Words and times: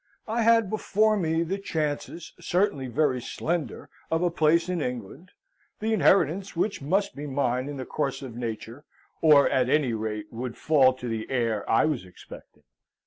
I 0.27 0.41
had 0.41 0.67
before 0.67 1.15
me 1.15 1.43
the 1.43 1.59
chances, 1.59 2.33
certainly 2.39 2.87
very 2.87 3.21
slender, 3.21 3.87
of 4.09 4.23
a 4.23 4.31
place 4.31 4.67
in 4.67 4.81
England; 4.81 5.29
the 5.79 5.93
inheritance 5.93 6.55
which 6.55 6.81
must 6.81 7.15
be 7.15 7.27
mine 7.27 7.69
in 7.69 7.77
the 7.77 7.85
course 7.85 8.23
of 8.23 8.35
nature, 8.35 8.83
or 9.21 9.47
at 9.47 9.69
any 9.69 9.93
rate 9.93 10.33
would 10.33 10.57
fall 10.57 10.93
to 10.93 11.07
the 11.07 11.29
heir 11.29 11.69
I 11.69 11.85
was 11.85 12.03
expecting. 12.03 12.63